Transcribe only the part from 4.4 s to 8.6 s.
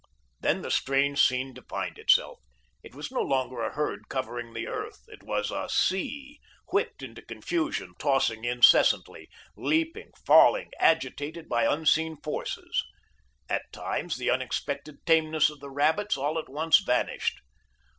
the earth. It was a sea, whipped into confusion, tossing